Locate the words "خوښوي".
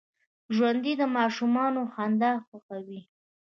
2.45-3.01